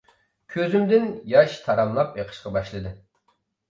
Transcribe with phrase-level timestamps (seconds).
[0.53, 1.05] كۆزۈمدىن
[1.35, 2.99] ياش تاراملاپ ئېقىشقا باشلىدى.